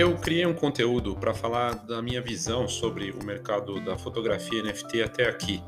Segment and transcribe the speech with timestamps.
[0.00, 5.02] Eu criei um conteúdo para falar da minha visão sobre o mercado da fotografia NFT
[5.02, 5.62] até aqui.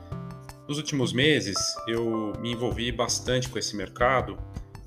[0.66, 1.54] Nos últimos meses,
[1.87, 4.38] eu me envolvi bastante com esse mercado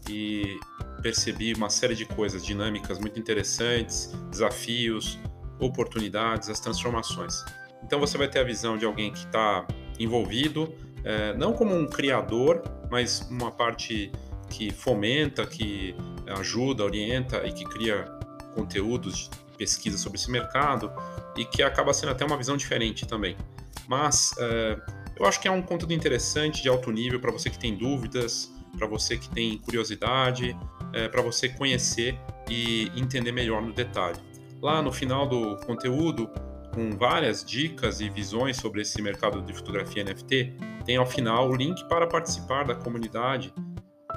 [0.10, 0.58] e
[1.00, 5.20] percebi uma série de coisas, dinâmicas muito interessantes, desafios,
[5.60, 7.46] oportunidades, as transformações.
[7.84, 9.68] Então você vai ter a visão de alguém que está
[10.00, 10.74] envolvido,
[11.04, 14.12] é, não como um criador, mas uma parte
[14.50, 15.96] que fomenta, que
[16.40, 18.25] ajuda, orienta e que cria
[18.56, 20.92] conteúdos de pesquisa sobre esse mercado
[21.38, 23.36] e que acaba sendo até uma visão diferente também.
[23.88, 24.78] Mas é,
[25.18, 28.52] eu acho que é um conteúdo interessante, de alto nível, para você que tem dúvidas,
[28.78, 30.58] para você que tem curiosidade,
[30.94, 32.18] é, para você conhecer
[32.50, 34.20] e entender melhor no detalhe.
[34.62, 36.30] Lá no final do conteúdo,
[36.74, 40.54] com várias dicas e visões sobre esse mercado de fotografia NFT,
[40.86, 43.54] tem ao final o link para participar da comunidade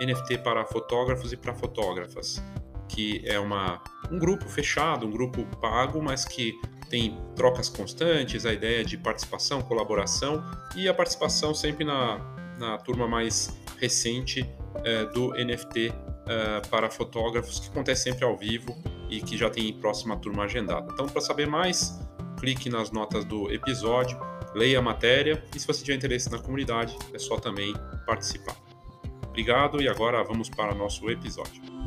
[0.00, 2.42] NFT para fotógrafos e para fotógrafas,
[2.88, 8.52] que é uma, um grupo fechado, um grupo pago, mas que tem trocas constantes, a
[8.52, 10.42] ideia de participação, colaboração
[10.74, 12.18] e a participação sempre na,
[12.58, 14.48] na turma mais recente
[14.84, 15.92] é, do NFT
[16.26, 18.76] é, para fotógrafos, que acontece sempre ao vivo
[19.08, 20.88] e que já tem próxima turma agendada.
[20.92, 21.98] Então, para saber mais,
[22.38, 24.18] clique nas notas do episódio,
[24.54, 27.74] leia a matéria e se você tiver interesse na comunidade, é só também
[28.06, 28.56] participar.
[29.28, 31.77] Obrigado e agora vamos para nosso episódio.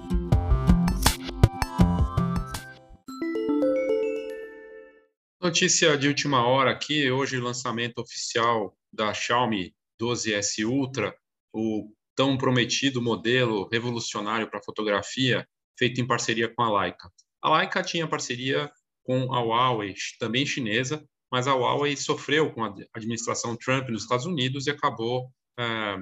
[5.52, 11.14] Notícia de última hora aqui, hoje lançamento oficial da Xiaomi 12S Ultra,
[11.54, 15.46] o tão prometido modelo revolucionário para fotografia,
[15.78, 17.12] feito em parceria com a Leica.
[17.42, 18.72] A Leica tinha parceria
[19.04, 24.26] com a Huawei, também chinesa, mas a Huawei sofreu com a administração Trump nos Estados
[24.26, 25.98] Unidos e acabou é,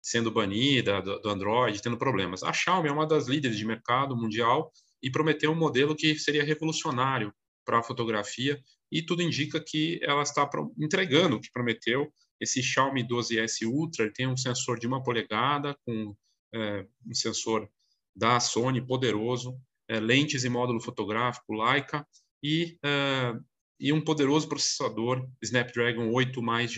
[0.00, 2.44] sendo banida do, do Android, tendo problemas.
[2.44, 4.70] A Xiaomi é uma das líderes de mercado mundial
[5.02, 7.34] e prometeu um modelo que seria revolucionário
[7.64, 10.48] para a fotografia e tudo indica que ela está
[10.78, 12.12] entregando o que prometeu.
[12.40, 16.14] Esse Xiaomi 12S Ultra tem um sensor de uma polegada com
[16.54, 17.68] é, um sensor
[18.14, 19.58] da Sony poderoso,
[19.88, 22.06] é, lentes e módulo fotográfico Leica
[22.42, 23.34] e, é,
[23.80, 26.72] e um poderoso processador Snapdragon 8 mais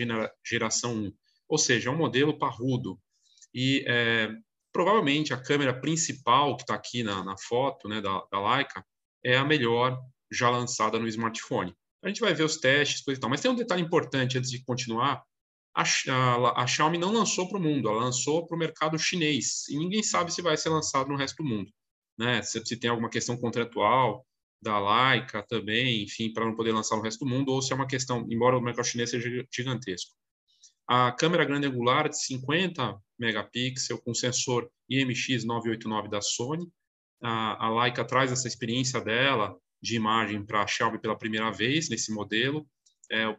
[0.44, 1.12] geração 1.
[1.48, 2.98] Ou seja, é um modelo parrudo,
[3.54, 4.28] e é,
[4.70, 8.84] provavelmente a câmera principal que está aqui na, na, foto né, da, da Leica
[9.24, 9.98] é a melhor
[10.30, 11.74] já lançada no smartphone.
[12.02, 13.30] A gente vai ver os testes, coisa e tal.
[13.30, 15.22] Mas tem um detalhe importante antes de continuar.
[15.74, 19.68] A, a, a Xiaomi não lançou para o mundo, ela lançou para o mercado chinês.
[19.68, 21.70] E ninguém sabe se vai ser lançado no resto do mundo.
[22.18, 22.42] Né?
[22.42, 24.26] Se, se tem alguma questão contratual
[24.62, 27.76] da Leica também, enfim, para não poder lançar no resto do mundo, ou se é
[27.76, 30.14] uma questão, embora o mercado chinês seja gigantesco.
[30.88, 36.68] A câmera grande angular de 50 megapixels com sensor IMX989 da Sony.
[37.20, 41.88] A, a Leica traz essa experiência dela de imagem para a Xiaomi pela primeira vez
[41.88, 42.66] nesse modelo.
[43.10, 43.36] É, o,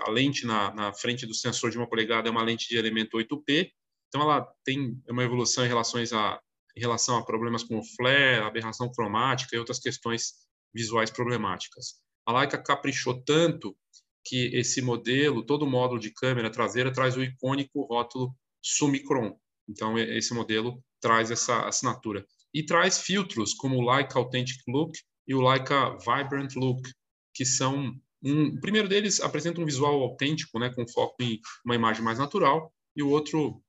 [0.00, 3.16] a lente na, na, frente do sensor de uma polegada é uma lente de elemento
[3.16, 3.70] 8P,
[4.08, 6.40] então ela tem uma evolução em, relações a,
[6.76, 10.34] em relação a problemas como flare, aberração cromática e outras questões
[10.74, 12.00] visuais problemáticas.
[12.26, 13.76] A Leica caprichou tanto
[14.24, 19.38] que esse modelo, todo o módulo de câmera traseira traz o icônico rótulo Summicron.
[19.68, 22.26] Então, esse modelo traz essa assinatura.
[22.52, 24.92] E traz filtros como o Leica Authentic Look
[25.26, 26.88] e o Leica Vibrant Look,
[27.34, 31.74] que são um, o primeiro deles apresenta um visual autêntico, né, com foco em uma
[31.74, 33.62] imagem mais natural, e o outro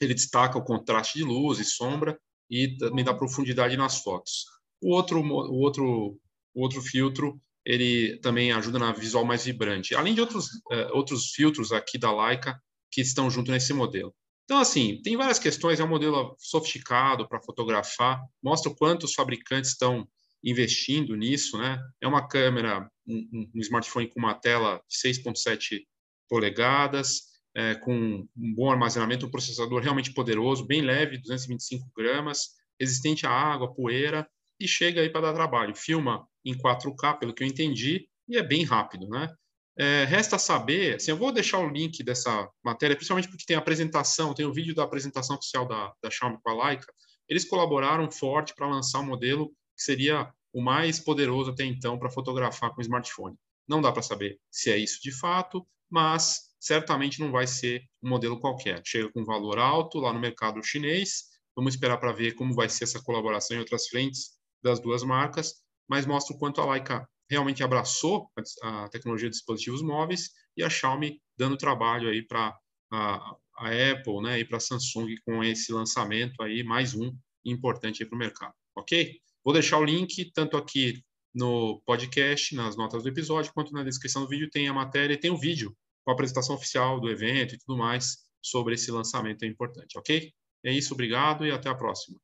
[0.00, 2.18] ele destaca o contraste de luz e sombra
[2.48, 4.46] e também dá profundidade nas fotos.
[4.80, 6.18] O outro o outro
[6.54, 11.30] o outro filtro ele também ajuda na visual mais vibrante, além de outros, uh, outros
[11.32, 14.14] filtros aqui da Leica que estão junto nesse modelo.
[14.44, 19.14] Então, assim, tem várias questões, é um modelo sofisticado para fotografar, mostra o quanto os
[19.14, 20.08] fabricantes estão
[20.42, 21.82] investindo nisso, né?
[22.00, 25.82] É uma câmera, um, um smartphone com uma tela de 6.7
[26.28, 33.26] polegadas, é, com um bom armazenamento, um processador realmente poderoso, bem leve, 225 gramas, resistente
[33.26, 34.28] à água, poeira,
[34.58, 35.74] e chega aí para dar trabalho.
[35.74, 39.32] Filma em 4K, pelo que eu entendi, e é bem rápido, né?
[39.78, 43.60] É, resta saber, assim, eu vou deixar o link dessa matéria, principalmente porque tem a
[43.60, 46.92] apresentação, tem o vídeo da apresentação oficial da, da Xiaomi com a Leica.
[47.28, 49.50] Eles colaboraram forte para lançar um modelo
[49.80, 53.34] que seria o mais poderoso até então para fotografar com smartphone.
[53.66, 58.10] Não dá para saber se é isso de fato, mas certamente não vai ser um
[58.10, 58.82] modelo qualquer.
[58.84, 61.30] Chega com valor alto lá no mercado chinês.
[61.56, 65.54] Vamos esperar para ver como vai ser essa colaboração em outras frentes das duas marcas,
[65.88, 68.30] mas mostra o quanto a Leica realmente abraçou
[68.62, 72.54] a tecnologia de dispositivos móveis e a Xiaomi dando trabalho aí para
[72.92, 78.04] a, a, Apple, né, e para a Samsung com esse lançamento aí mais um importante
[78.04, 79.20] para o mercado, ok?
[79.44, 81.02] Vou deixar o link tanto aqui
[81.34, 85.18] no podcast, nas notas do episódio, quanto na descrição do vídeo tem a matéria e
[85.18, 89.44] tem o vídeo com a apresentação oficial do evento e tudo mais sobre esse lançamento
[89.44, 90.32] importante, ok?
[90.64, 92.18] É isso, obrigado e até a próxima.